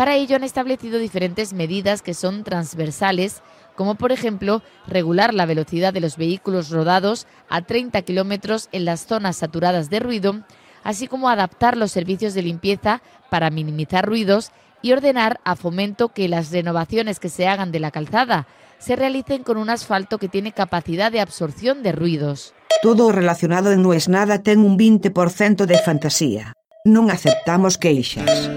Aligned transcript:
Para 0.00 0.16
ello 0.16 0.34
han 0.34 0.44
establecido 0.44 0.98
diferentes 0.98 1.52
medidas 1.52 2.00
que 2.00 2.14
son 2.14 2.42
transversales, 2.42 3.42
como 3.76 3.96
por 3.96 4.12
ejemplo 4.12 4.62
regular 4.86 5.34
la 5.34 5.44
velocidad 5.44 5.92
de 5.92 6.00
los 6.00 6.16
vehículos 6.16 6.70
rodados 6.70 7.26
a 7.50 7.60
30 7.60 8.00
kilómetros 8.00 8.70
en 8.72 8.86
las 8.86 9.04
zonas 9.04 9.36
saturadas 9.36 9.90
de 9.90 10.00
ruido, 10.00 10.40
así 10.84 11.06
como 11.06 11.28
adaptar 11.28 11.76
los 11.76 11.92
servicios 11.92 12.32
de 12.32 12.40
limpieza 12.40 13.02
para 13.28 13.50
minimizar 13.50 14.06
ruidos 14.06 14.52
y 14.80 14.92
ordenar 14.92 15.38
a 15.44 15.54
fomento 15.54 16.08
que 16.08 16.30
las 16.30 16.50
renovaciones 16.50 17.20
que 17.20 17.28
se 17.28 17.46
hagan 17.46 17.70
de 17.70 17.80
la 17.80 17.90
calzada 17.90 18.46
se 18.78 18.96
realicen 18.96 19.42
con 19.42 19.58
un 19.58 19.68
asfalto 19.68 20.16
que 20.16 20.28
tiene 20.28 20.52
capacidad 20.52 21.12
de 21.12 21.20
absorción 21.20 21.82
de 21.82 21.92
ruidos. 21.92 22.54
Todo 22.80 23.12
relacionado 23.12 23.70
en 23.70 23.82
No 23.82 23.92
es 23.92 24.08
nada 24.08 24.42
ten 24.42 24.60
un 24.60 24.78
20% 24.78 25.66
de 25.66 25.76
fantasía. 25.76 26.54
Non 26.88 27.12
aceptamos 27.12 27.76
queixas. 27.76 28.48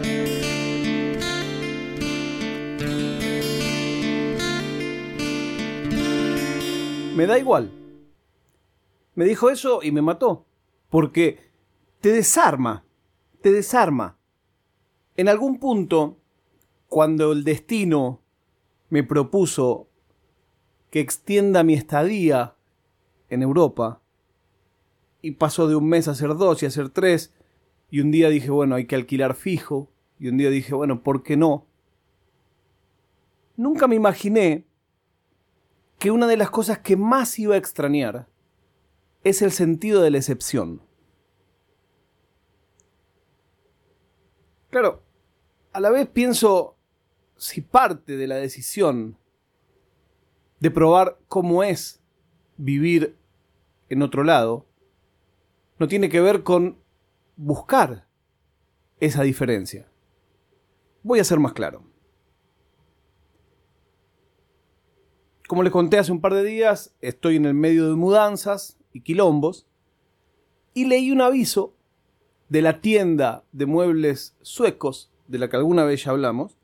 Me 7.15 7.27
da 7.27 7.37
igual. 7.37 7.71
Me 9.13 9.25
dijo 9.25 9.51
eso 9.51 9.81
y 9.83 9.91
me 9.91 10.01
mató. 10.01 10.47
Porque 10.89 11.51
te 12.01 12.11
desarma. 12.11 12.85
Te 13.41 13.51
desarma. 13.51 14.17
En 15.15 15.29
algún 15.29 15.59
punto, 15.59 16.17
cuando 16.87 17.31
el 17.31 17.43
destino 17.43 18.21
me 18.89 19.03
propuso 19.03 19.89
que 20.89 21.01
extienda 21.01 21.63
mi 21.63 21.75
estadía 21.75 22.55
en 23.29 23.43
Europa, 23.43 24.01
y 25.21 25.31
pasó 25.31 25.67
de 25.67 25.75
un 25.75 25.87
mes 25.87 26.07
a 26.07 26.15
ser 26.15 26.35
dos 26.35 26.63
y 26.63 26.65
a 26.65 26.71
ser 26.71 26.89
tres, 26.89 27.31
y 27.91 27.99
un 27.99 28.09
día 28.09 28.29
dije, 28.29 28.49
bueno, 28.49 28.75
hay 28.75 28.85
que 28.85 28.95
alquilar 28.95 29.35
fijo, 29.35 29.91
y 30.19 30.29
un 30.29 30.37
día 30.37 30.49
dije, 30.49 30.73
bueno, 30.73 31.03
¿por 31.03 31.21
qué 31.21 31.37
no? 31.37 31.67
Nunca 33.55 33.87
me 33.87 33.95
imaginé 33.95 34.65
que 36.03 36.11
una 36.11 36.27
de 36.27 36.35
las 36.35 36.49
cosas 36.49 36.79
que 36.79 36.97
más 36.97 37.39
iba 37.39 37.55
a 37.55 37.57
extrañar 37.57 38.27
es 39.23 39.41
el 39.41 39.53
sentido 39.53 40.01
de 40.01 40.11
la 40.11 40.17
excepción. 40.17 40.81
Claro, 44.69 45.01
a 45.71 45.79
la 45.79 45.91
vez 45.91 46.09
pienso 46.09 46.75
si 47.37 47.61
parte 47.61 48.17
de 48.17 48.27
la 48.27 48.35
decisión 48.35 49.17
de 50.59 50.71
probar 50.71 51.19
cómo 51.29 51.63
es 51.63 52.01
vivir 52.57 53.17
en 53.87 54.01
otro 54.01 54.25
lado 54.25 54.65
no 55.79 55.87
tiene 55.87 56.09
que 56.09 56.19
ver 56.19 56.43
con 56.43 56.83
buscar 57.37 58.09
esa 58.99 59.23
diferencia. 59.23 59.89
Voy 61.01 61.21
a 61.21 61.23
ser 61.23 61.39
más 61.39 61.53
claro. 61.53 61.92
Como 65.53 65.61
les 65.61 65.71
conté 65.71 65.99
hace 65.99 66.11
un 66.11 66.19
par 66.19 66.33
de 66.33 66.43
días, 66.43 66.95
estoy 66.99 67.35
en 67.35 67.45
el 67.45 67.53
medio 67.53 67.87
de 67.87 67.95
mudanzas 67.95 68.79
y 68.91 69.01
quilombos 69.01 69.67
y 70.73 70.85
leí 70.85 71.11
un 71.11 71.21
aviso 71.21 71.75
de 72.49 72.63
la 72.63 72.81
tienda 72.81 73.43
de 73.51 73.67
muebles 73.67 74.35
suecos, 74.41 75.11
de 75.27 75.37
la 75.37 75.51
que 75.51 75.57
alguna 75.57 75.83
vez 75.83 76.05
ya 76.05 76.09
hablamos, 76.09 76.57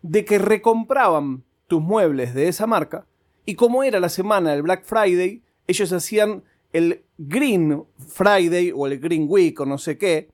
de 0.00 0.24
que 0.24 0.38
recompraban 0.38 1.44
tus 1.66 1.82
muebles 1.82 2.32
de 2.32 2.48
esa 2.48 2.66
marca 2.66 3.04
y 3.44 3.54
como 3.54 3.82
era 3.82 4.00
la 4.00 4.08
semana 4.08 4.52
del 4.52 4.62
Black 4.62 4.84
Friday, 4.84 5.42
ellos 5.66 5.92
hacían 5.92 6.42
el 6.72 7.04
Green 7.18 7.84
Friday 7.98 8.72
o 8.74 8.86
el 8.86 8.98
Green 8.98 9.26
Week 9.28 9.60
o 9.60 9.66
no 9.66 9.76
sé 9.76 9.98
qué, 9.98 10.30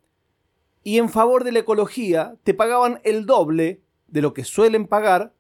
y 0.85 0.99
en 0.99 1.09
favor 1.09 1.43
de 1.43 1.51
la 1.51 1.59
ecología 1.59 2.37
te 2.45 2.55
pagaban 2.55 3.01
el 3.03 3.27
doble 3.27 3.81
de 4.07 4.23
lo 4.23 4.35
que 4.35 4.45
suelen 4.45 4.87
pagar 4.87 5.35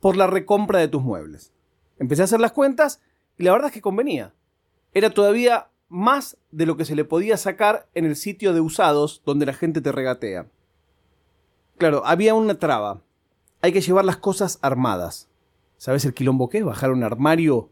por 0.00 0.16
la 0.16 0.26
recompra 0.26 0.78
de 0.78 0.88
tus 0.88 1.02
muebles. 1.02 1.52
Empecé 2.02 2.22
a 2.22 2.24
hacer 2.24 2.40
las 2.40 2.50
cuentas 2.50 3.00
y 3.38 3.44
la 3.44 3.52
verdad 3.52 3.68
es 3.68 3.74
que 3.74 3.80
convenía. 3.80 4.34
Era 4.92 5.10
todavía 5.10 5.68
más 5.88 6.36
de 6.50 6.66
lo 6.66 6.76
que 6.76 6.84
se 6.84 6.96
le 6.96 7.04
podía 7.04 7.36
sacar 7.36 7.88
en 7.94 8.04
el 8.06 8.16
sitio 8.16 8.52
de 8.52 8.60
usados 8.60 9.22
donde 9.24 9.46
la 9.46 9.52
gente 9.52 9.80
te 9.80 9.92
regatea. 9.92 10.48
Claro, 11.78 12.02
había 12.04 12.34
una 12.34 12.58
traba. 12.58 13.02
Hay 13.60 13.72
que 13.72 13.80
llevar 13.80 14.04
las 14.04 14.16
cosas 14.16 14.58
armadas. 14.62 15.28
¿Sabes 15.76 16.04
el 16.04 16.12
quilombo 16.12 16.48
qué? 16.48 16.64
Bajar 16.64 16.90
un 16.90 17.04
armario 17.04 17.70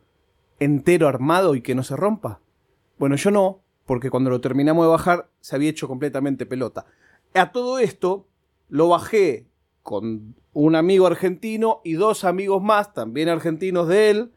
entero 0.61 1.09
armado 1.09 1.57
y 1.57 1.61
que 1.61 1.75
no 1.75 1.83
se 1.83 1.97
rompa. 1.97 2.39
Bueno, 3.01 3.17
yo 3.17 3.33
no, 3.33 3.63
porque 3.85 4.11
cuando 4.11 4.31
lo 4.31 4.41
terminamos 4.41 4.85
de 4.85 4.91
bajar 4.93 5.29
se 5.41 5.57
había 5.57 5.71
hecho 5.71 5.89
completamente 5.89 6.47
pelota. 6.47 6.87
A 7.35 7.51
todo 7.51 7.81
esto 7.81 8.29
lo 8.69 8.91
bajé 8.91 9.49
con 9.83 10.35
un 10.53 10.77
amigo 10.77 11.07
argentino 11.07 11.81
y 11.85 11.95
dos 11.95 12.25
amigos 12.25 12.63
más, 12.63 12.93
también 12.93 13.29
argentinos 13.29 13.89
de 13.89 14.11
él, 14.11 14.33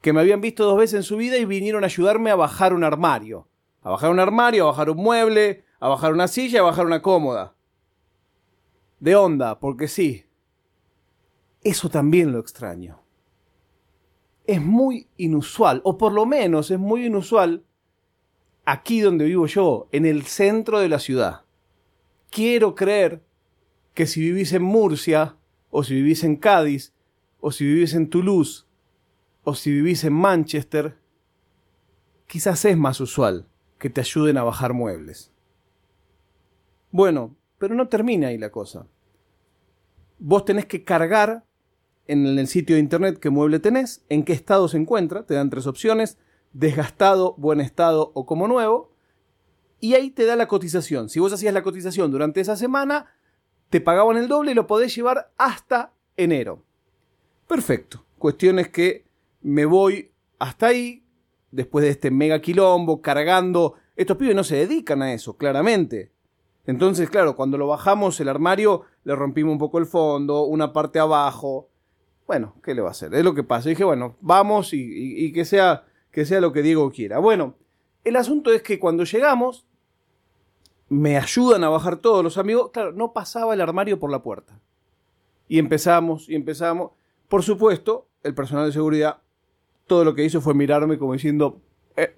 que 0.00 0.12
me 0.12 0.20
habían 0.20 0.40
visto 0.40 0.64
dos 0.64 0.78
veces 0.78 0.94
en 0.94 1.02
su 1.02 1.16
vida 1.16 1.36
y 1.36 1.44
vinieron 1.44 1.84
a 1.84 1.86
ayudarme 1.86 2.30
a 2.30 2.36
bajar 2.36 2.72
un 2.72 2.84
armario. 2.84 3.46
A 3.82 3.90
bajar 3.90 4.10
un 4.10 4.20
armario, 4.20 4.64
a 4.64 4.70
bajar 4.70 4.90
un 4.90 4.98
mueble, 4.98 5.64
a 5.78 5.88
bajar 5.88 6.12
una 6.12 6.28
silla, 6.28 6.60
a 6.60 6.64
bajar 6.64 6.86
una 6.86 7.02
cómoda. 7.02 7.54
De 8.98 9.16
onda, 9.16 9.58
porque 9.58 9.88
sí, 9.88 10.26
eso 11.62 11.88
también 11.88 12.32
lo 12.32 12.38
extraño. 12.38 13.00
Es 14.46 14.60
muy 14.60 15.08
inusual, 15.16 15.80
o 15.84 15.96
por 15.96 16.12
lo 16.12 16.26
menos 16.26 16.70
es 16.70 16.78
muy 16.78 17.06
inusual, 17.06 17.64
aquí 18.64 19.00
donde 19.00 19.26
vivo 19.26 19.46
yo, 19.46 19.88
en 19.92 20.06
el 20.06 20.24
centro 20.24 20.80
de 20.80 20.88
la 20.88 20.98
ciudad. 20.98 21.42
Quiero 22.30 22.74
creer 22.74 23.22
que 23.94 24.06
si 24.06 24.20
vivís 24.20 24.52
en 24.52 24.62
Murcia, 24.62 25.36
o 25.70 25.82
si 25.84 25.94
vivís 25.94 26.24
en 26.24 26.36
Cádiz, 26.36 26.92
o 27.40 27.52
si 27.52 27.64
vivís 27.64 27.94
en 27.94 28.08
Toulouse, 28.08 28.66
o 29.42 29.54
si 29.54 29.70
vivís 29.70 30.04
en 30.04 30.12
Manchester, 30.12 30.96
quizás 32.26 32.64
es 32.64 32.76
más 32.76 33.00
usual 33.00 33.46
que 33.78 33.90
te 33.90 34.00
ayuden 34.00 34.36
a 34.36 34.44
bajar 34.44 34.74
muebles. 34.74 35.32
Bueno, 36.92 37.36
pero 37.58 37.74
no 37.74 37.88
termina 37.88 38.28
ahí 38.28 38.38
la 38.38 38.50
cosa. 38.50 38.86
Vos 40.18 40.44
tenés 40.44 40.66
que 40.66 40.84
cargar 40.84 41.44
en 42.06 42.26
el 42.26 42.46
sitio 42.46 42.76
de 42.76 42.80
internet 42.80 43.18
qué 43.18 43.30
mueble 43.30 43.60
tenés, 43.60 44.04
en 44.08 44.24
qué 44.24 44.32
estado 44.32 44.68
se 44.68 44.76
encuentra, 44.76 45.24
te 45.24 45.34
dan 45.34 45.50
tres 45.50 45.66
opciones, 45.66 46.18
desgastado, 46.52 47.34
buen 47.38 47.60
estado 47.60 48.10
o 48.14 48.26
como 48.26 48.48
nuevo, 48.48 48.92
y 49.78 49.94
ahí 49.94 50.10
te 50.10 50.26
da 50.26 50.36
la 50.36 50.48
cotización. 50.48 51.08
Si 51.08 51.20
vos 51.20 51.32
hacías 51.32 51.54
la 51.54 51.62
cotización 51.62 52.10
durante 52.10 52.40
esa 52.40 52.56
semana, 52.56 53.06
te 53.70 53.80
pagaban 53.80 54.16
el 54.16 54.28
doble 54.28 54.52
y 54.52 54.54
lo 54.54 54.66
podés 54.66 54.94
llevar 54.94 55.32
hasta 55.38 55.92
enero. 56.16 56.62
Perfecto. 57.46 58.04
Cuestión 58.18 58.58
es 58.58 58.68
que 58.68 59.06
me 59.40 59.64
voy 59.64 60.10
hasta 60.38 60.66
ahí, 60.66 61.04
después 61.50 61.84
de 61.84 61.90
este 61.90 62.10
mega 62.10 62.40
quilombo, 62.40 63.00
cargando. 63.00 63.74
Estos 63.96 64.16
pibes 64.16 64.36
no 64.36 64.44
se 64.44 64.56
dedican 64.56 65.02
a 65.02 65.12
eso, 65.12 65.36
claramente. 65.36 66.12
Entonces, 66.66 67.08
claro, 67.08 67.34
cuando 67.36 67.56
lo 67.56 67.66
bajamos 67.66 68.20
el 68.20 68.28
armario, 68.28 68.82
le 69.04 69.16
rompimos 69.16 69.52
un 69.52 69.58
poco 69.58 69.78
el 69.78 69.86
fondo, 69.86 70.42
una 70.44 70.72
parte 70.72 70.98
abajo, 70.98 71.70
bueno, 72.30 72.54
¿qué 72.62 72.74
le 72.74 72.80
va 72.80 72.88
a 72.88 72.90
hacer? 72.92 73.12
Es 73.12 73.24
lo 73.24 73.34
que 73.34 73.42
pasa. 73.42 73.68
dije, 73.70 73.82
bueno, 73.82 74.16
vamos 74.20 74.70
y, 74.72 75.32
que, 75.32 75.44
sea, 75.44 75.84
que 76.12 76.24
sea 76.24 76.40
lo 76.40 76.52
que 76.52 76.62
Diego 76.62 76.88
quiera. 76.92 77.18
Bueno, 77.18 77.56
el 78.04 78.14
asunto 78.14 78.52
es 78.52 78.62
que 78.62 78.78
cuando 78.78 79.02
llegamos, 79.02 79.66
me 80.90 81.16
ayudan 81.16 81.64
a 81.64 81.70
bajar 81.70 81.96
todos 81.96 82.22
los 82.22 82.36
amigos. 82.36 82.70
Claro, 82.72 82.92
no 82.92 83.14
pasaba 83.14 83.54
el 83.54 83.62
armario 83.62 83.98
por 83.98 84.10
la 84.10 84.22
puerta. 84.22 84.60
Y 85.48 85.58
empezamos, 85.58 86.28
y 86.28 86.34
empezamos. 86.34 86.90
Por 87.28 87.42
supuesto, 87.42 88.08
el 88.22 88.34
personal 88.34 88.66
de 88.66 88.72
seguridad, 88.72 89.22
todo 89.86 90.04
lo 90.04 90.14
que 90.14 90.24
hizo 90.24 90.42
fue 90.42 90.52
mirarme 90.52 90.98
como 90.98 91.14
diciendo, 91.14 91.62
eh". 91.96 92.14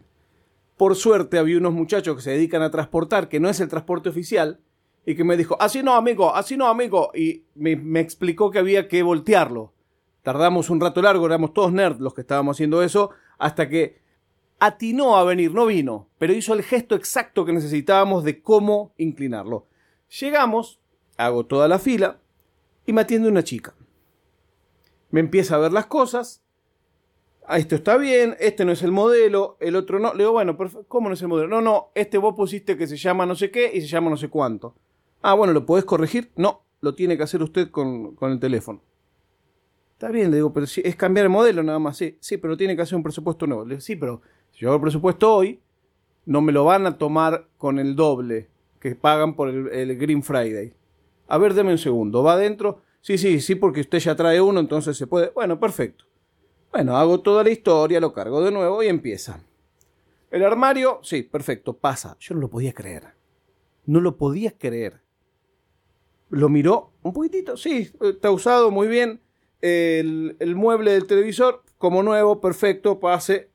por 0.76 0.96
suerte 0.96 1.38
había 1.38 1.58
unos 1.58 1.72
muchachos 1.72 2.16
que 2.16 2.22
se 2.22 2.30
dedican 2.32 2.62
a 2.62 2.70
transportar, 2.70 3.28
que 3.28 3.38
no 3.38 3.48
es 3.48 3.60
el 3.60 3.68
transporte 3.68 4.08
oficial, 4.08 4.58
y 5.06 5.14
que 5.14 5.22
me 5.22 5.36
dijo, 5.36 5.56
así 5.60 5.82
no, 5.82 5.94
amigo, 5.94 6.34
así 6.34 6.56
no, 6.56 6.66
amigo. 6.66 7.12
Y 7.14 7.44
me 7.54 8.00
explicó 8.00 8.50
que 8.50 8.58
había 8.58 8.88
que 8.88 9.02
voltearlo 9.04 9.72
Tardamos 10.22 10.70
un 10.70 10.80
rato 10.80 11.02
largo, 11.02 11.26
éramos 11.26 11.52
todos 11.52 11.72
nerds 11.72 12.00
los 12.00 12.14
que 12.14 12.20
estábamos 12.20 12.56
haciendo 12.56 12.82
eso, 12.82 13.10
hasta 13.38 13.68
que 13.68 14.01
atinó 14.62 15.16
a 15.16 15.24
venir, 15.24 15.52
no 15.52 15.66
vino, 15.66 16.08
pero 16.18 16.32
hizo 16.32 16.54
el 16.54 16.62
gesto 16.62 16.94
exacto 16.94 17.44
que 17.44 17.52
necesitábamos 17.52 18.22
de 18.22 18.42
cómo 18.42 18.94
inclinarlo. 18.96 19.66
Llegamos, 20.20 20.78
hago 21.16 21.46
toda 21.46 21.66
la 21.66 21.80
fila 21.80 22.20
y 22.86 22.92
me 22.92 23.00
atiende 23.00 23.28
una 23.28 23.42
chica. 23.42 23.74
Me 25.10 25.18
empieza 25.18 25.56
a 25.56 25.58
ver 25.58 25.72
las 25.72 25.86
cosas. 25.86 26.44
Ah, 27.44 27.58
esto 27.58 27.74
está 27.74 27.96
bien, 27.96 28.36
este 28.38 28.64
no 28.64 28.70
es 28.70 28.84
el 28.84 28.92
modelo, 28.92 29.56
el 29.58 29.74
otro 29.74 29.98
no. 29.98 30.14
Le 30.14 30.18
digo, 30.18 30.30
bueno, 30.30 30.56
¿cómo 30.86 31.08
no 31.08 31.14
es 31.14 31.22
el 31.22 31.28
modelo? 31.28 31.48
No, 31.48 31.60
no, 31.60 31.90
este 31.96 32.18
vos 32.18 32.36
pusiste 32.36 32.76
que 32.76 32.86
se 32.86 32.96
llama 32.96 33.26
no 33.26 33.34
sé 33.34 33.50
qué 33.50 33.68
y 33.74 33.80
se 33.80 33.88
llama 33.88 34.10
no 34.10 34.16
sé 34.16 34.28
cuánto. 34.28 34.76
Ah, 35.22 35.34
bueno, 35.34 35.52
¿lo 35.52 35.66
podés 35.66 35.84
corregir? 35.84 36.30
No, 36.36 36.62
lo 36.80 36.94
tiene 36.94 37.16
que 37.16 37.24
hacer 37.24 37.42
usted 37.42 37.72
con, 37.72 38.14
con 38.14 38.30
el 38.30 38.38
teléfono. 38.38 38.80
Está 39.94 40.12
bien, 40.12 40.30
le 40.30 40.36
digo, 40.36 40.52
pero 40.52 40.66
si 40.66 40.82
es 40.84 40.94
cambiar 40.94 41.26
el 41.26 41.30
modelo 41.30 41.64
nada 41.64 41.80
más. 41.80 41.96
Sí, 41.96 42.16
sí, 42.20 42.36
pero 42.36 42.56
tiene 42.56 42.76
que 42.76 42.82
hacer 42.82 42.94
un 42.94 43.02
presupuesto 43.02 43.48
nuevo. 43.48 43.64
Le 43.64 43.70
digo, 43.70 43.80
sí, 43.80 43.96
pero 43.96 44.22
si 44.52 44.60
yo 44.60 44.68
hago 44.68 44.76
el 44.76 44.82
presupuesto 44.82 45.34
hoy, 45.34 45.60
no 46.24 46.40
me 46.40 46.52
lo 46.52 46.64
van 46.64 46.86
a 46.86 46.98
tomar 46.98 47.48
con 47.58 47.78
el 47.78 47.96
doble 47.96 48.48
que 48.78 48.94
pagan 48.94 49.34
por 49.34 49.48
el, 49.48 49.96
Green 49.96 50.22
Friday. 50.22 50.74
A 51.28 51.38
ver, 51.38 51.54
deme 51.54 51.72
un 51.72 51.78
segundo. 51.78 52.22
Va 52.22 52.34
adentro. 52.34 52.82
Sí, 53.00 53.16
sí, 53.16 53.40
sí, 53.40 53.54
porque 53.54 53.80
usted 53.80 53.98
ya 53.98 54.16
trae 54.16 54.40
uno, 54.40 54.60
entonces 54.60 54.96
se 54.96 55.06
puede. 55.06 55.30
Bueno, 55.30 55.58
perfecto. 55.58 56.04
Bueno, 56.72 56.96
hago 56.96 57.20
toda 57.20 57.44
la 57.44 57.50
historia, 57.50 58.00
lo 58.00 58.12
cargo 58.12 58.42
de 58.42 58.50
nuevo 58.50 58.82
y 58.82 58.88
empieza. 58.88 59.40
El 60.32 60.44
armario, 60.44 61.00
sí, 61.02 61.22
perfecto, 61.22 61.76
pasa. 61.76 62.16
Yo 62.18 62.34
no 62.34 62.40
lo 62.40 62.48
podía 62.48 62.72
creer. 62.72 63.14
No 63.86 64.00
lo 64.00 64.16
podía 64.16 64.56
creer. 64.56 65.00
Lo 66.30 66.48
miró 66.48 66.92
un 67.02 67.12
poquitito, 67.12 67.56
sí, 67.56 67.92
está 68.00 68.30
usado 68.30 68.70
muy 68.70 68.88
bien. 68.88 69.20
El, 69.60 70.36
el 70.40 70.56
mueble 70.56 70.92
del 70.92 71.06
televisor, 71.06 71.62
como 71.78 72.02
nuevo, 72.02 72.40
perfecto, 72.40 72.98
pase. 72.98 73.51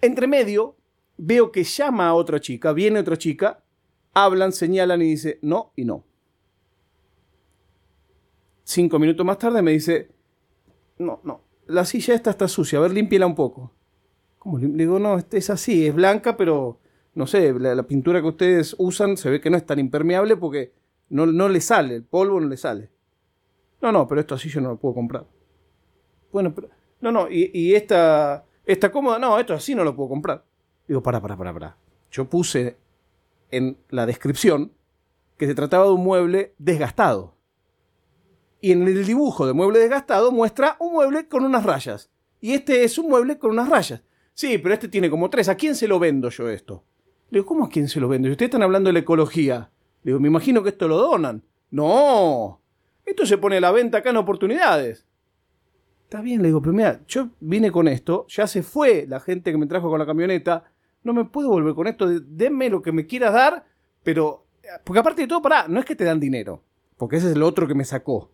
Entre 0.00 0.26
medio, 0.26 0.76
veo 1.16 1.50
que 1.50 1.64
llama 1.64 2.08
a 2.08 2.14
otra 2.14 2.40
chica, 2.40 2.72
viene 2.72 3.00
otra 3.00 3.16
chica, 3.16 3.62
hablan, 4.12 4.52
señalan 4.52 5.02
y 5.02 5.06
dice 5.06 5.38
no 5.42 5.72
y 5.76 5.84
no. 5.84 6.04
Cinco 8.64 8.98
minutos 8.98 9.24
más 9.24 9.38
tarde 9.38 9.62
me 9.62 9.72
dice, 9.72 10.10
no, 10.98 11.20
no, 11.24 11.42
la 11.66 11.84
silla 11.84 12.14
esta 12.14 12.30
está 12.30 12.48
sucia, 12.48 12.78
a 12.78 12.82
ver, 12.82 12.92
límpiela 12.92 13.26
un 13.26 13.34
poco. 13.34 13.72
¿Cómo? 14.38 14.58
Le 14.58 14.68
digo, 14.68 14.98
no, 14.98 15.16
este 15.18 15.38
es 15.38 15.50
así, 15.50 15.86
es 15.86 15.94
blanca, 15.94 16.36
pero 16.36 16.80
no 17.14 17.26
sé, 17.26 17.52
la, 17.58 17.82
pintura 17.84 18.20
que 18.20 18.28
ustedes 18.28 18.74
usan 18.78 19.16
se 19.16 19.30
ve 19.30 19.40
que 19.40 19.50
no 19.50 19.56
es 19.56 19.64
tan 19.64 19.78
impermeable 19.78 20.36
porque 20.36 20.74
no, 21.08 21.26
no 21.26 21.48
le 21.48 21.60
sale, 21.60 21.94
el 21.94 22.04
polvo 22.04 22.40
no 22.40 22.48
le 22.48 22.56
sale. 22.56 22.90
No, 23.80 23.92
no, 23.92 24.06
pero 24.06 24.20
esto 24.20 24.34
así 24.34 24.48
yo 24.48 24.60
no 24.60 24.70
lo 24.70 24.78
puedo 24.78 24.94
comprar. 24.94 25.26
Bueno, 26.32 26.54
pero... 26.54 26.68
No, 26.98 27.12
no, 27.12 27.28
y 27.30 27.74
esta, 27.74 28.46
esta 28.66 28.90
cómoda, 28.90 29.18
no, 29.18 29.38
esto 29.38 29.54
así 29.54 29.74
no 29.74 29.84
lo 29.84 29.94
puedo 29.94 30.10
comprar. 30.10 30.44
Digo, 30.86 31.02
para, 31.02 31.20
para, 31.20 31.36
para, 31.36 31.52
para. 31.52 31.76
Yo 32.10 32.28
puse 32.28 32.76
en 33.50 33.78
la 33.88 34.06
descripción 34.06 34.72
que 35.38 35.46
se 35.46 35.54
trataba 35.54 35.86
de 35.86 35.92
un 35.92 36.02
mueble 36.02 36.54
desgastado. 36.58 37.34
Y 38.60 38.72
en 38.72 38.82
el 38.82 39.06
dibujo 39.06 39.46
de 39.46 39.52
mueble 39.52 39.78
desgastado 39.78 40.32
muestra 40.32 40.76
un 40.80 40.94
mueble 40.94 41.28
con 41.28 41.44
unas 41.44 41.64
rayas. 41.64 42.10
Y 42.40 42.52
este 42.52 42.84
es 42.84 42.98
un 42.98 43.08
mueble 43.08 43.38
con 43.38 43.52
unas 43.52 43.68
rayas. 43.68 44.02
Sí, 44.34 44.58
pero 44.58 44.74
este 44.74 44.88
tiene 44.88 45.10
como 45.10 45.30
tres. 45.30 45.48
¿A 45.48 45.56
quién 45.56 45.74
se 45.74 45.88
lo 45.88 45.98
vendo 45.98 46.28
yo 46.30 46.48
esto? 46.48 46.84
Le 47.30 47.38
digo, 47.38 47.46
¿cómo 47.46 47.66
a 47.66 47.68
quién 47.68 47.88
se 47.88 48.00
lo 48.00 48.08
vendo? 48.08 48.28
ustedes 48.28 48.48
están 48.48 48.62
hablando 48.62 48.88
de 48.88 48.94
la 48.94 48.98
ecología. 49.00 49.70
Le 50.02 50.10
digo, 50.10 50.20
me 50.20 50.28
imagino 50.28 50.62
que 50.62 50.70
esto 50.70 50.88
lo 50.88 50.96
donan. 50.96 51.42
No. 51.70 52.60
Esto 53.04 53.26
se 53.26 53.38
pone 53.38 53.58
a 53.58 53.60
la 53.60 53.70
venta 53.70 53.98
acá 53.98 54.10
en 54.10 54.16
oportunidades. 54.16 55.06
Está 56.06 56.20
bien, 56.20 56.40
le 56.40 56.48
digo, 56.48 56.62
pero 56.62 56.72
mira, 56.72 57.00
yo 57.08 57.30
vine 57.40 57.72
con 57.72 57.88
esto, 57.88 58.26
ya 58.28 58.46
se 58.46 58.62
fue 58.62 59.06
la 59.08 59.18
gente 59.18 59.50
que 59.50 59.58
me 59.58 59.66
trajo 59.66 59.90
con 59.90 59.98
la 59.98 60.06
camioneta, 60.06 60.62
no 61.02 61.12
me 61.12 61.24
puedo 61.24 61.48
volver 61.48 61.74
con 61.74 61.88
esto, 61.88 62.06
denme 62.20 62.70
lo 62.70 62.80
que 62.80 62.92
me 62.92 63.06
quieras 63.06 63.32
dar, 63.32 63.66
pero... 64.04 64.46
Porque 64.84 65.00
aparte 65.00 65.22
de 65.22 65.28
todo, 65.28 65.42
pará, 65.42 65.66
no 65.66 65.80
es 65.80 65.84
que 65.84 65.96
te 65.96 66.04
dan 66.04 66.20
dinero, 66.20 66.62
porque 66.96 67.16
ese 67.16 67.26
es 67.26 67.32
el 67.34 67.42
otro 67.42 67.66
que 67.66 67.74
me 67.74 67.84
sacó. 67.84 68.30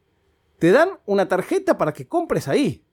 Te 0.58 0.70
dan 0.70 0.90
una 1.06 1.28
tarjeta 1.28 1.78
para 1.78 1.94
que 1.94 2.06
compres 2.06 2.46
ahí. 2.46 2.84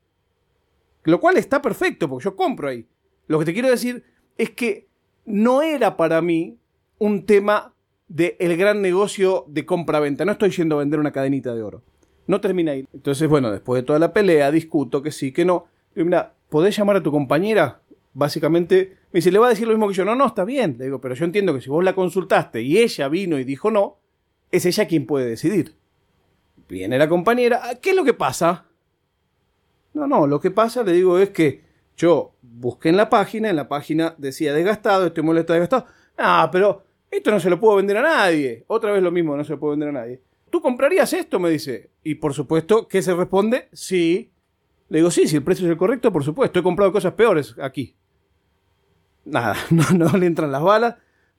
Lo 1.03 1.19
cual 1.19 1.35
está 1.35 1.61
perfecto, 1.61 2.07
porque 2.07 2.23
yo 2.23 2.37
compro 2.37 2.69
ahí. 2.69 2.87
Lo 3.27 3.37
que 3.37 3.45
te 3.45 3.53
quiero 3.53 3.69
decir 3.69 4.05
es 4.37 4.51
que 4.51 4.87
no 5.25 5.61
era 5.61 5.97
para 5.97 6.21
mí 6.21 6.57
un 6.99 7.25
tema 7.25 7.73
del 8.07 8.37
el 8.39 8.55
gran 8.55 8.81
negocio 8.81 9.43
de 9.49 9.65
compra-venta. 9.65 10.23
No 10.23 10.31
estoy 10.31 10.51
yendo 10.51 10.75
a 10.75 10.79
vender 10.79 11.01
una 11.01 11.11
cadenita 11.11 11.53
de 11.53 11.63
oro. 11.63 11.83
No 12.29 12.39
termina 12.39 12.73
ahí. 12.73 12.85
Entonces, 12.93 13.27
bueno, 13.27 13.51
después 13.51 13.81
de 13.81 13.87
toda 13.87 13.97
la 13.97 14.13
pelea, 14.13 14.51
discuto 14.51 15.01
que 15.01 15.09
sí, 15.09 15.31
que 15.31 15.45
no. 15.45 15.65
Y 15.95 16.03
mira, 16.03 16.35
¿podés 16.49 16.77
llamar 16.77 16.97
a 16.97 17.01
tu 17.01 17.11
compañera? 17.11 17.81
Básicamente, 18.13 18.97
me 19.11 19.17
dice, 19.17 19.31
¿le 19.31 19.39
va 19.39 19.47
a 19.47 19.49
decir 19.49 19.67
lo 19.67 19.73
mismo 19.73 19.87
que 19.87 19.95
yo? 19.95 20.05
No, 20.05 20.13
no, 20.13 20.27
está 20.27 20.45
bien. 20.45 20.75
Le 20.77 20.85
digo, 20.85 21.01
pero 21.01 21.15
yo 21.15 21.25
entiendo 21.25 21.55
que 21.55 21.61
si 21.61 21.71
vos 21.71 21.83
la 21.83 21.95
consultaste 21.95 22.61
y 22.61 22.77
ella 22.77 23.07
vino 23.07 23.39
y 23.39 23.45
dijo 23.45 23.71
no, 23.71 23.97
es 24.51 24.63
ella 24.67 24.87
quien 24.87 25.07
puede 25.07 25.25
decidir. 25.25 25.73
Viene 26.67 26.99
la 26.99 27.09
compañera, 27.09 27.61
ah, 27.63 27.75
¿qué 27.81 27.89
es 27.89 27.95
lo 27.95 28.03
que 28.03 28.13
pasa? 28.13 28.67
No, 29.95 30.05
no, 30.05 30.27
lo 30.27 30.39
que 30.39 30.51
pasa, 30.51 30.83
le 30.83 30.91
digo, 30.91 31.17
es 31.17 31.31
que 31.31 31.63
yo 31.97 32.35
busqué 32.43 32.89
en 32.89 32.97
la 32.97 33.09
página, 33.09 33.49
en 33.49 33.55
la 33.55 33.67
página 33.67 34.13
decía 34.19 34.53
desgastado, 34.53 35.07
este 35.07 35.23
mueble 35.23 35.41
está 35.41 35.53
desgastado. 35.53 35.87
Ah, 36.15 36.47
pero 36.51 36.83
esto 37.09 37.31
no 37.31 37.39
se 37.39 37.49
lo 37.49 37.59
puedo 37.59 37.77
vender 37.77 37.97
a 37.97 38.03
nadie. 38.03 38.65
Otra 38.67 38.91
vez 38.91 39.01
lo 39.01 39.09
mismo, 39.09 39.35
no 39.35 39.43
se 39.43 39.53
lo 39.53 39.59
puedo 39.59 39.71
vender 39.71 39.89
a 39.89 39.93
nadie. 39.93 40.21
¿Tú 40.49 40.61
comprarías 40.61 41.13
esto? 41.13 41.39
Me 41.39 41.49
dice. 41.49 41.91
Y 42.03 42.15
por 42.15 42.33
supuesto, 42.33 42.87
¿qué 42.87 43.01
se 43.01 43.13
responde? 43.13 43.69
Sí. 43.73 44.31
Le 44.89 44.99
digo, 44.99 45.11
sí, 45.11 45.27
si 45.27 45.35
el 45.35 45.43
precio 45.43 45.65
es 45.65 45.71
el 45.71 45.77
correcto, 45.77 46.11
por 46.11 46.23
supuesto. 46.23 46.59
He 46.59 46.63
comprado 46.63 46.91
cosas 46.91 47.13
peores 47.13 47.55
aquí 47.61 47.95
nada, 49.29 49.55
no, 49.69 49.83
no 49.91 50.17
le 50.17 50.25
entran 50.25 50.51
las 50.51 50.61
balas, 50.61 50.95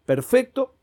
perfecto, 0.07 0.75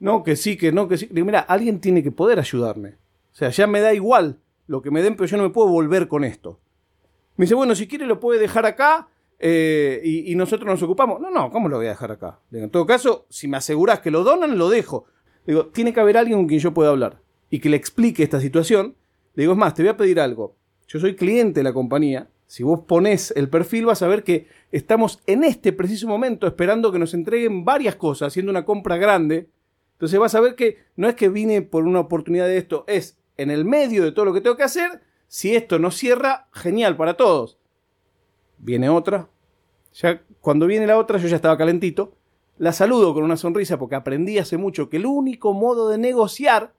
no, 0.00 0.22
que 0.22 0.36
sí, 0.36 0.56
que 0.56 0.72
no, 0.72 0.88
que 0.88 0.98
sí. 0.98 1.08
Digo, 1.10 1.24
mira, 1.24 1.40
alguien 1.40 1.80
tiene 1.80 2.02
que 2.02 2.10
poder 2.10 2.38
ayudarme. 2.38 2.96
O 3.32 3.36
sea, 3.36 3.50
ya 3.50 3.66
me 3.66 3.80
da 3.80 3.94
igual 3.94 4.40
lo 4.66 4.82
que 4.82 4.90
me 4.90 5.02
den, 5.02 5.16
pero 5.16 5.26
yo 5.26 5.36
no 5.36 5.44
me 5.44 5.50
puedo 5.50 5.68
volver 5.68 6.08
con 6.08 6.24
esto. 6.24 6.60
Me 7.36 7.44
dice, 7.44 7.54
bueno, 7.54 7.74
si 7.74 7.86
quiere 7.86 8.06
lo 8.06 8.20
puede 8.20 8.38
dejar 8.38 8.66
acá 8.66 9.08
eh, 9.38 10.00
y, 10.04 10.34
nosotros 10.34 10.68
nos 10.68 10.82
ocupamos. 10.82 11.20
No, 11.20 11.30
no, 11.30 11.50
¿cómo 11.50 11.68
lo 11.68 11.76
voy 11.76 11.86
a 11.86 11.90
dejar 11.90 12.12
acá? 12.12 12.40
en 12.52 12.70
todo 12.70 12.86
caso, 12.86 13.26
si 13.28 13.48
me 13.48 13.56
aseguras 13.56 14.00
que 14.00 14.10
lo 14.10 14.24
donan, 14.24 14.58
lo 14.58 14.68
dejo. 14.68 15.06
Digo, 15.46 15.66
tiene 15.66 15.92
que 15.92 16.00
haber 16.00 16.16
alguien 16.16 16.38
con 16.38 16.48
quien 16.48 16.60
yo 16.60 16.72
pueda 16.72 16.90
hablar 16.90 17.23
y 17.54 17.60
que 17.60 17.68
le 17.68 17.76
explique 17.76 18.24
esta 18.24 18.40
situación. 18.40 18.96
Le 19.34 19.44
digo, 19.44 19.52
es 19.52 19.58
más, 19.58 19.74
te 19.74 19.82
voy 19.82 19.90
a 19.90 19.96
pedir 19.96 20.18
algo. 20.18 20.56
Yo 20.88 20.98
soy 20.98 21.14
cliente 21.14 21.60
de 21.60 21.64
la 21.64 21.72
compañía 21.72 22.28
si 22.46 22.64
vos 22.64 22.80
pones 22.80 23.32
el 23.36 23.48
perfil 23.48 23.86
vas 23.86 24.02
a 24.02 24.08
ver 24.08 24.24
que 24.24 24.48
estamos 24.72 25.20
en 25.28 25.44
este 25.44 25.72
preciso 25.72 26.08
momento 26.08 26.48
esperando 26.48 26.90
que 26.90 26.98
nos 26.98 27.14
entreguen 27.14 27.64
varias 27.64 27.94
cosas, 27.94 28.28
haciendo 28.28 28.50
una 28.50 28.64
compra 28.64 28.96
grande. 28.96 29.48
Entonces 29.92 30.18
vas 30.18 30.34
a 30.34 30.40
ver 30.40 30.56
que 30.56 30.78
no 30.96 31.08
es 31.08 31.14
que 31.14 31.28
vine 31.28 31.62
por 31.62 31.84
una 31.84 32.00
oportunidad 32.00 32.46
de 32.46 32.58
esto, 32.58 32.84
es 32.88 33.18
en 33.36 33.52
el 33.52 33.64
medio 33.64 34.02
de 34.02 34.10
todo 34.10 34.24
lo 34.24 34.34
que 34.34 34.40
tengo 34.40 34.56
que 34.56 34.64
hacer. 34.64 35.02
Si 35.28 35.54
esto 35.54 35.78
no 35.78 35.92
cierra, 35.92 36.48
genial 36.52 36.96
para 36.96 37.16
todos. 37.16 37.56
Viene 38.58 38.88
otra. 38.88 39.28
Ya 39.94 40.22
cuando 40.40 40.66
viene 40.66 40.88
la 40.88 40.98
otra 40.98 41.18
yo 41.18 41.28
ya 41.28 41.36
estaba 41.36 41.56
calentito. 41.56 42.16
La 42.58 42.72
saludo 42.72 43.14
con 43.14 43.22
una 43.22 43.36
sonrisa 43.36 43.78
porque 43.78 43.94
aprendí 43.94 44.38
hace 44.38 44.56
mucho 44.56 44.88
que 44.88 44.98
el 44.98 45.06
único 45.06 45.54
modo 45.54 45.88
de 45.88 45.98
negociar 45.98 46.72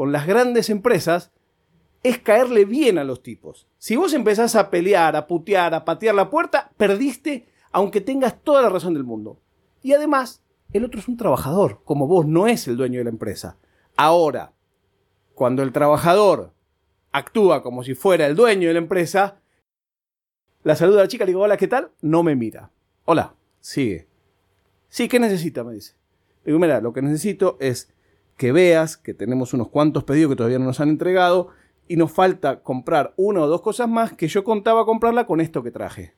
con 0.00 0.12
las 0.12 0.26
grandes 0.26 0.70
empresas 0.70 1.30
es 2.02 2.16
caerle 2.16 2.64
bien 2.64 2.96
a 2.96 3.04
los 3.04 3.22
tipos. 3.22 3.68
Si 3.76 3.96
vos 3.96 4.14
empezás 4.14 4.56
a 4.56 4.70
pelear, 4.70 5.14
a 5.14 5.26
putear, 5.26 5.74
a 5.74 5.84
patear 5.84 6.14
la 6.14 6.30
puerta, 6.30 6.72
perdiste 6.78 7.48
aunque 7.70 8.00
tengas 8.00 8.42
toda 8.42 8.62
la 8.62 8.70
razón 8.70 8.94
del 8.94 9.04
mundo. 9.04 9.42
Y 9.82 9.92
además, 9.92 10.42
el 10.72 10.86
otro 10.86 11.00
es 11.00 11.06
un 11.06 11.18
trabajador, 11.18 11.82
como 11.84 12.06
vos 12.06 12.24
no 12.24 12.46
es 12.46 12.66
el 12.66 12.78
dueño 12.78 12.96
de 12.96 13.04
la 13.04 13.10
empresa. 13.10 13.58
Ahora, 13.94 14.54
cuando 15.34 15.62
el 15.62 15.70
trabajador 15.70 16.54
actúa 17.12 17.62
como 17.62 17.84
si 17.84 17.92
fuera 17.92 18.26
el 18.26 18.34
dueño 18.34 18.68
de 18.68 18.72
la 18.72 18.80
empresa, 18.80 19.42
la 20.62 20.76
saluda 20.76 21.00
a 21.00 21.02
la 21.02 21.08
chica, 21.08 21.26
le 21.26 21.32
digo, 21.32 21.42
hola, 21.42 21.58
¿qué 21.58 21.68
tal? 21.68 21.90
No 22.00 22.22
me 22.22 22.34
mira. 22.36 22.70
Hola, 23.04 23.34
sigue. 23.60 24.08
Sí, 24.88 25.08
¿qué 25.08 25.20
necesita? 25.20 25.62
Me 25.62 25.74
dice. 25.74 25.92
Le 26.44 26.52
digo, 26.52 26.58
mira, 26.58 26.80
lo 26.80 26.94
que 26.94 27.02
necesito 27.02 27.58
es 27.60 27.92
que 28.40 28.52
veas 28.52 28.96
que 28.96 29.12
tenemos 29.12 29.52
unos 29.52 29.68
cuantos 29.68 30.04
pedidos 30.04 30.30
que 30.30 30.36
todavía 30.36 30.58
no 30.58 30.64
nos 30.64 30.80
han 30.80 30.88
entregado 30.88 31.48
y 31.86 31.96
nos 31.96 32.10
falta 32.10 32.62
comprar 32.62 33.12
una 33.18 33.42
o 33.42 33.46
dos 33.46 33.60
cosas 33.60 33.86
más 33.86 34.14
que 34.14 34.28
yo 34.28 34.44
contaba 34.44 34.86
comprarla 34.86 35.26
con 35.26 35.42
esto 35.42 35.62
que 35.62 35.70
traje. 35.70 36.14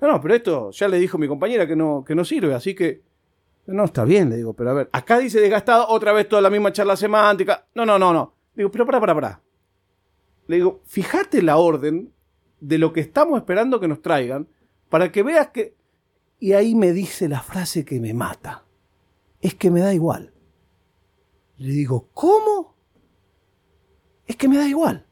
No, 0.00 0.08
no, 0.08 0.20
pero 0.20 0.34
esto 0.34 0.72
ya 0.72 0.88
le 0.88 0.98
dijo 0.98 1.18
mi 1.18 1.28
compañera 1.28 1.64
que 1.64 1.76
no, 1.76 2.04
que 2.04 2.16
no 2.16 2.24
sirve, 2.24 2.52
así 2.52 2.74
que... 2.74 3.04
No, 3.66 3.84
está 3.84 4.04
bien, 4.04 4.28
le 4.28 4.38
digo, 4.38 4.54
pero 4.54 4.70
a 4.70 4.72
ver, 4.72 4.90
acá 4.90 5.18
dice 5.18 5.38
desgastado, 5.38 5.86
otra 5.86 6.12
vez 6.12 6.28
toda 6.28 6.42
la 6.42 6.50
misma 6.50 6.72
charla 6.72 6.96
semántica. 6.96 7.64
No, 7.76 7.86
no, 7.86 7.96
no, 7.96 8.12
no. 8.12 8.34
digo, 8.56 8.68
pero 8.72 8.84
para, 8.84 8.98
para, 8.98 9.14
para. 9.14 9.42
Le 10.48 10.56
digo, 10.56 10.80
fíjate 10.84 11.42
la 11.42 11.58
orden 11.58 12.12
de 12.58 12.78
lo 12.78 12.92
que 12.92 13.02
estamos 13.02 13.38
esperando 13.38 13.78
que 13.78 13.86
nos 13.86 14.02
traigan 14.02 14.48
para 14.88 15.12
que 15.12 15.22
veas 15.22 15.50
que... 15.50 15.76
Y 16.40 16.54
ahí 16.54 16.74
me 16.74 16.92
dice 16.92 17.28
la 17.28 17.40
frase 17.40 17.84
que 17.84 18.00
me 18.00 18.14
mata. 18.14 18.64
Es 19.40 19.54
que 19.54 19.70
me 19.70 19.78
da 19.78 19.94
igual. 19.94 20.32
Le 21.58 21.70
digo, 21.70 22.08
¿cómo? 22.12 22.76
es 24.26 24.36
que 24.36 24.48
me 24.48 24.56
da 24.56 24.68
igual. 24.68 25.06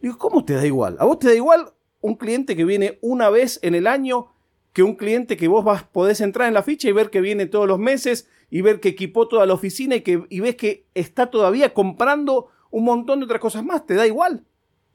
Digo, 0.00 0.18
¿cómo 0.18 0.44
te 0.44 0.54
da 0.54 0.64
igual? 0.66 0.96
¿A 1.00 1.04
vos 1.04 1.18
te 1.18 1.28
da 1.28 1.34
igual 1.34 1.72
un 2.00 2.14
cliente 2.14 2.56
que 2.56 2.64
viene 2.64 2.98
una 3.02 3.28
vez 3.30 3.58
en 3.62 3.74
el 3.74 3.86
año 3.86 4.32
que 4.72 4.82
un 4.82 4.94
cliente 4.94 5.36
que 5.36 5.48
vos 5.48 5.64
podés 5.92 6.20
entrar 6.20 6.48
en 6.48 6.54
la 6.54 6.62
ficha 6.62 6.88
y 6.88 6.92
ver 6.92 7.10
que 7.10 7.20
viene 7.20 7.46
todos 7.46 7.66
los 7.66 7.78
meses 7.78 8.28
y 8.50 8.60
ver 8.60 8.78
que 8.78 8.90
equipó 8.90 9.26
toda 9.26 9.46
la 9.46 9.54
oficina 9.54 9.96
y, 9.96 10.04
y 10.28 10.40
ves 10.40 10.56
que 10.56 10.86
está 10.94 11.30
todavía 11.30 11.72
comprando 11.72 12.48
un 12.70 12.84
montón 12.84 13.20
de 13.20 13.24
otras 13.24 13.40
cosas 13.40 13.64
más? 13.64 13.86
¿Te 13.86 13.94
da 13.94 14.06
igual? 14.06 14.44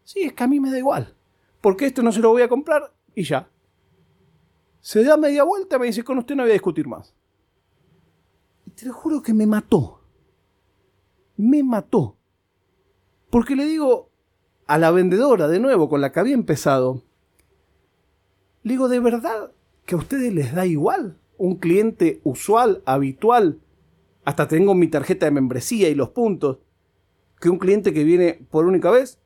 Sí, 0.03 0.21
es 0.21 0.33
que 0.33 0.43
a 0.43 0.47
mí 0.47 0.59
me 0.59 0.71
da 0.71 0.77
igual. 0.77 1.15
Porque 1.59 1.87
esto 1.87 2.03
no 2.03 2.11
se 2.11 2.19
lo 2.19 2.29
voy 2.29 2.43
a 2.43 2.49
comprar 2.49 2.93
y 3.15 3.23
ya. 3.23 3.49
Se 4.79 5.03
da 5.03 5.17
media 5.17 5.43
vuelta 5.43 5.75
y 5.75 5.79
me 5.79 5.85
dice, 5.87 6.03
con 6.03 6.17
usted 6.19 6.35
no 6.35 6.43
voy 6.43 6.51
a 6.51 6.53
discutir 6.53 6.87
más. 6.87 7.13
Y 8.65 8.71
te 8.71 8.85
lo 8.85 8.93
juro 8.93 9.21
que 9.21 9.33
me 9.33 9.45
mató. 9.45 10.00
Me 11.41 11.63
mató. 11.63 12.17
Porque 13.31 13.55
le 13.55 13.65
digo 13.65 14.11
a 14.67 14.77
la 14.77 14.91
vendedora, 14.91 15.47
de 15.47 15.59
nuevo, 15.59 15.89
con 15.89 15.99
la 15.99 16.11
que 16.11 16.19
había 16.19 16.35
empezado, 16.35 17.01
le 18.61 18.73
digo, 18.73 18.87
¿de 18.89 18.99
verdad 18.99 19.51
que 19.87 19.95
a 19.95 19.97
ustedes 19.97 20.31
les 20.31 20.53
da 20.53 20.67
igual? 20.67 21.17
Un 21.39 21.55
cliente 21.55 22.21
usual, 22.23 22.83
habitual, 22.85 23.59
hasta 24.23 24.47
tengo 24.47 24.75
mi 24.75 24.87
tarjeta 24.87 25.25
de 25.25 25.31
membresía 25.31 25.89
y 25.89 25.95
los 25.95 26.09
puntos, 26.09 26.59
que 27.39 27.49
un 27.49 27.57
cliente 27.57 27.91
que 27.91 28.03
viene 28.03 28.45
por 28.51 28.67
única 28.67 28.91
vez. 28.91 29.19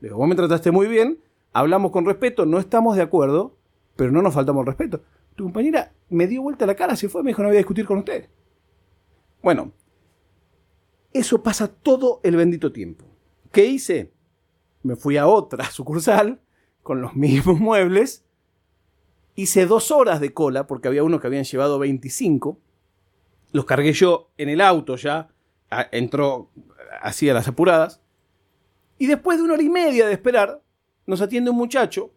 Le 0.00 0.08
digo, 0.08 0.18
vos 0.18 0.28
me 0.28 0.34
trataste 0.34 0.72
muy 0.72 0.88
bien, 0.88 1.20
hablamos 1.52 1.92
con 1.92 2.06
respeto, 2.06 2.44
no 2.44 2.58
estamos 2.58 2.96
de 2.96 3.02
acuerdo, 3.02 3.56
pero 3.94 4.10
no 4.10 4.20
nos 4.20 4.34
faltamos 4.34 4.66
respeto. 4.66 5.04
Tu 5.36 5.44
compañera 5.44 5.92
me 6.08 6.26
dio 6.26 6.42
vuelta 6.42 6.66
la 6.66 6.74
cara, 6.74 6.96
se 6.96 7.08
fue, 7.08 7.22
me 7.22 7.28
dijo 7.28 7.42
no 7.42 7.50
voy 7.50 7.56
a 7.56 7.58
discutir 7.58 7.86
con 7.86 7.98
usted. 7.98 8.28
Bueno, 9.44 9.70
eso 11.12 11.42
pasa 11.42 11.68
todo 11.68 12.20
el 12.22 12.36
bendito 12.36 12.72
tiempo. 12.72 13.04
¿Qué 13.52 13.66
hice? 13.66 14.12
Me 14.82 14.96
fui 14.96 15.16
a 15.16 15.26
otra 15.26 15.64
sucursal 15.70 16.40
con 16.82 17.00
los 17.00 17.14
mismos 17.14 17.58
muebles. 17.60 18.24
Hice 19.34 19.66
dos 19.66 19.90
horas 19.90 20.20
de 20.20 20.32
cola 20.32 20.66
porque 20.66 20.88
había 20.88 21.04
uno 21.04 21.20
que 21.20 21.26
habían 21.26 21.44
llevado 21.44 21.78
25. 21.78 22.58
Los 23.52 23.64
cargué 23.64 23.92
yo 23.92 24.30
en 24.36 24.48
el 24.48 24.60
auto 24.60 24.96
ya. 24.96 25.28
Entró 25.92 26.50
así 27.00 27.28
a 27.28 27.34
las 27.34 27.48
apuradas. 27.48 28.00
Y 28.98 29.06
después 29.06 29.38
de 29.38 29.44
una 29.44 29.54
hora 29.54 29.62
y 29.62 29.70
media 29.70 30.06
de 30.06 30.12
esperar, 30.12 30.60
nos 31.06 31.20
atiende 31.20 31.50
un 31.50 31.56
muchacho 31.56 32.12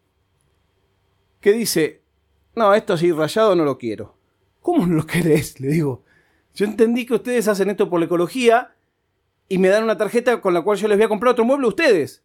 que 1.39 1.53
dice, 1.53 2.01
no, 2.55 2.73
esto 2.73 2.93
así 2.93 3.12
rayado 3.12 3.55
no 3.55 3.63
lo 3.63 3.77
quiero. 3.77 4.17
¿Cómo 4.59 4.85
no 4.85 4.95
lo 4.95 5.05
querés? 5.05 5.59
Le 5.59 5.69
digo. 5.69 6.03
Yo 6.55 6.65
entendí 6.65 7.05
que 7.05 7.15
ustedes 7.15 7.47
hacen 7.47 7.69
esto 7.69 7.89
por 7.89 8.00
la 8.00 8.05
ecología 8.05 8.73
y 9.53 9.60
me 9.60 9.69
dan 9.69 9.83
una 9.83 9.95
tarjeta 9.95 10.41
con 10.41 10.55
la 10.55 10.63
cual 10.63 10.79
yo 10.79 10.88
les 10.88 10.98
voy 10.98 11.05
a 11.05 11.10
comprar 11.10 11.33
otro 11.33 11.45
mueble 11.45 11.65
a 11.65 11.69
ustedes. 11.69 12.24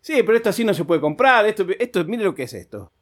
Sí, 0.00 0.22
pero 0.22 0.36
esto 0.36 0.50
así 0.50 0.62
no 0.62 0.72
se 0.72 0.84
puede 0.84 1.00
comprar. 1.00 1.44
Esto, 1.46 1.66
esto, 1.80 2.04
mire 2.04 2.22
lo 2.22 2.32
que 2.32 2.44
es 2.44 2.54
esto. 2.54 2.92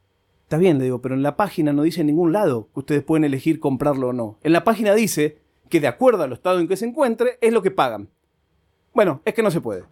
Está 0.41 0.57
bien, 0.57 0.79
le 0.79 0.85
digo, 0.85 1.03
pero 1.03 1.13
en 1.13 1.21
la 1.21 1.37
página 1.37 1.71
no 1.71 1.83
dice 1.83 2.01
en 2.01 2.07
ningún 2.07 2.33
lado 2.33 2.71
que 2.73 2.79
ustedes 2.79 3.03
pueden 3.03 3.25
elegir 3.25 3.59
comprarlo 3.59 4.07
o 4.07 4.13
no. 4.13 4.39
En 4.41 4.53
la 4.53 4.63
página 4.63 4.95
dice 4.95 5.37
que 5.69 5.79
de 5.79 5.85
acuerdo 5.85 6.23
al 6.23 6.33
estado 6.33 6.59
en 6.59 6.67
que 6.67 6.77
se 6.77 6.85
encuentre 6.87 7.37
es 7.41 7.53
lo 7.53 7.61
que 7.61 7.69
pagan. 7.69 8.09
Bueno, 8.91 9.21
es 9.23 9.35
que 9.35 9.43
no 9.43 9.51
se 9.51 9.61
puede. 9.61 9.83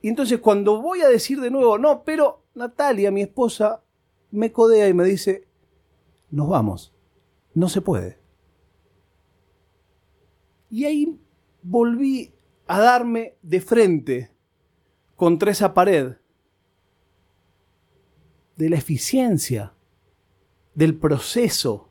Y 0.00 0.06
entonces 0.06 0.38
cuando 0.38 0.80
voy 0.80 1.00
a 1.00 1.08
decir 1.08 1.40
de 1.40 1.50
nuevo, 1.50 1.76
no, 1.76 2.04
pero 2.04 2.44
Natalia, 2.54 3.10
mi 3.10 3.22
esposa, 3.22 3.82
me 4.30 4.52
codea 4.52 4.86
y 4.86 4.94
me 4.94 5.02
dice, 5.02 5.48
nos 6.30 6.48
vamos, 6.48 6.94
no 7.52 7.68
se 7.68 7.80
puede. 7.80 8.20
Y 10.70 10.84
ahí 10.84 11.18
volví 11.62 12.32
a 12.66 12.80
darme 12.80 13.34
de 13.42 13.60
frente 13.60 14.30
contra 15.16 15.50
esa 15.50 15.74
pared 15.74 16.16
de 18.56 18.70
la 18.70 18.76
eficiencia, 18.76 19.72
del 20.74 20.96
proceso, 20.96 21.88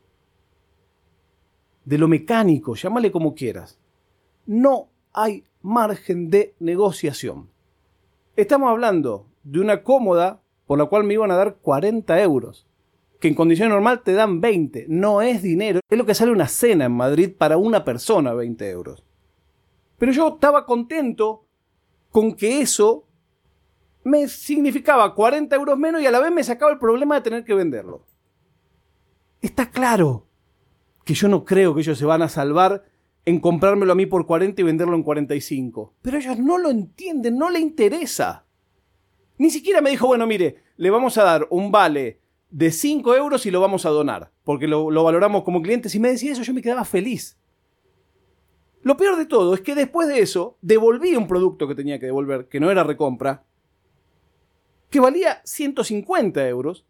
de 1.85 1.97
lo 1.97 2.07
mecánico, 2.07 2.75
llámale 2.75 3.11
como 3.11 3.33
quieras. 3.33 3.79
No 4.45 4.89
hay 5.13 5.45
margen 5.61 6.29
de 6.29 6.53
negociación. 6.59 7.49
Estamos 8.35 8.69
hablando 8.69 9.27
de 9.43 9.61
una 9.61 9.83
cómoda 9.83 10.41
por 10.65 10.77
la 10.77 10.85
cual 10.85 11.05
me 11.05 11.13
iban 11.13 11.31
a 11.31 11.35
dar 11.35 11.55
40 11.55 12.21
euros, 12.21 12.67
que 13.19 13.29
en 13.29 13.35
condición 13.35 13.69
normal 13.69 14.03
te 14.03 14.13
dan 14.13 14.41
20. 14.41 14.85
No 14.89 15.21
es 15.21 15.41
dinero, 15.41 15.79
es 15.89 15.97
lo 15.97 16.05
que 16.05 16.13
sale 16.13 16.31
una 16.31 16.47
cena 16.47 16.85
en 16.85 16.91
Madrid 16.91 17.31
para 17.35 17.57
una 17.57 17.85
persona, 17.85 18.33
20 18.33 18.69
euros. 18.69 19.06
Pero 19.97 20.11
yo 20.11 20.27
estaba 20.35 20.65
contento 20.65 21.45
con 22.11 22.35
que 22.35 22.61
eso 22.61 23.05
me 24.03 24.27
significaba 24.27 25.13
40 25.13 25.55
euros 25.55 25.77
menos 25.77 26.01
y 26.01 26.05
a 26.05 26.11
la 26.11 26.19
vez 26.19 26.31
me 26.31 26.43
sacaba 26.43 26.71
el 26.71 26.79
problema 26.79 27.15
de 27.15 27.21
tener 27.21 27.43
que 27.43 27.53
venderlo. 27.53 28.05
Está 29.41 29.69
claro 29.69 30.25
que 31.03 31.13
yo 31.13 31.27
no 31.27 31.45
creo 31.45 31.73
que 31.73 31.81
ellos 31.81 31.97
se 31.97 32.05
van 32.05 32.21
a 32.21 32.29
salvar 32.29 32.85
en 33.25 33.39
comprármelo 33.39 33.91
a 33.91 33.95
mí 33.95 34.05
por 34.05 34.25
40 34.25 34.61
y 34.61 34.63
venderlo 34.63 34.95
en 34.95 35.03
45. 35.03 35.93
Pero 36.01 36.17
ellos 36.17 36.39
no 36.39 36.57
lo 36.57 36.69
entienden, 36.69 37.37
no 37.37 37.49
le 37.49 37.59
interesa. 37.59 38.45
Ni 39.37 39.49
siquiera 39.49 39.81
me 39.81 39.89
dijo, 39.89 40.07
bueno, 40.07 40.25
mire, 40.25 40.63
le 40.77 40.89
vamos 40.89 41.17
a 41.17 41.23
dar 41.23 41.47
un 41.49 41.71
vale 41.71 42.21
de 42.49 42.71
5 42.71 43.15
euros 43.15 43.45
y 43.45 43.51
lo 43.51 43.59
vamos 43.59 43.85
a 43.85 43.89
donar, 43.89 44.31
porque 44.43 44.67
lo, 44.67 44.89
lo 44.89 45.03
valoramos 45.03 45.43
como 45.43 45.61
clientes. 45.61 45.91
Si 45.91 45.99
me 45.99 46.09
decía 46.09 46.31
eso, 46.31 46.43
yo 46.43 46.53
me 46.53 46.61
quedaba 46.61 46.85
feliz. 46.85 47.37
Lo 48.87 48.95
peor 48.95 49.17
de 49.17 49.25
todo 49.25 49.53
es 49.53 49.59
que 49.59 49.75
después 49.75 50.07
de 50.07 50.21
eso, 50.21 50.57
devolví 50.61 51.13
un 51.17 51.27
producto 51.27 51.67
que 51.67 51.75
tenía 51.75 51.99
que 51.99 52.05
devolver, 52.05 52.47
que 52.47 52.61
no 52.61 52.71
era 52.71 52.85
recompra, 52.85 53.43
que 54.89 55.01
valía 55.01 55.41
150 55.43 56.47
euros. 56.47 56.85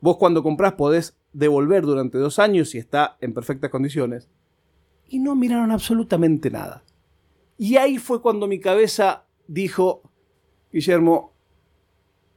Vos 0.00 0.18
cuando 0.18 0.44
comprás 0.44 0.74
podés 0.74 1.18
devolver 1.32 1.82
durante 1.82 2.18
dos 2.18 2.38
años 2.38 2.70
si 2.70 2.78
está 2.78 3.16
en 3.20 3.34
perfectas 3.34 3.72
condiciones. 3.72 4.28
Y 5.08 5.18
no 5.18 5.34
miraron 5.34 5.72
absolutamente 5.72 6.48
nada. 6.48 6.84
Y 7.58 7.74
ahí 7.76 7.98
fue 7.98 8.22
cuando 8.22 8.46
mi 8.46 8.60
cabeza 8.60 9.26
dijo, 9.48 10.02
Guillermo, 10.72 11.32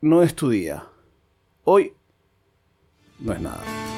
no 0.01 0.23
es 0.23 0.33
tu 0.33 0.49
día. 0.49 0.87
Hoy 1.63 1.93
no 3.19 3.33
es 3.33 3.39
nada. 3.39 3.94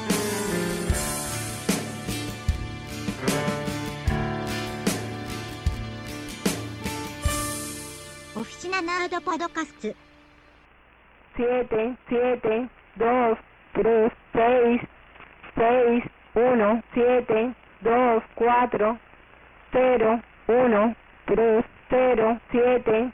Oficina 8.78 9.08
Nerd 9.08 9.20
Podcast 9.24 9.96
7, 11.36 11.96
7, 12.08 12.70
2, 12.96 13.36
3, 13.74 14.10
6, 14.32 14.86
6, 15.56 16.10
1, 16.34 16.82
7, 16.94 17.56
2, 17.82 18.22
4, 18.36 18.98
0, 19.72 20.22
1, 20.46 20.96
3, 21.26 21.64
0, 21.90 22.40
7, 22.52 23.12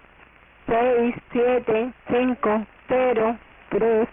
6, 0.66 1.22
7, 1.32 1.94
5, 2.08 2.66
0, 2.88 3.38
3, 3.70 4.06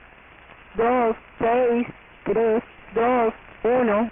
2, 0.77 1.15
6, 1.39 1.93
3, 2.23 2.61
2, 2.93 3.33
1, 3.63 4.11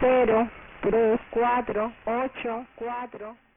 0, 0.00 0.50
3, 0.82 1.18
4, 1.32 1.92
8, 2.06 2.66
4. 2.76 3.47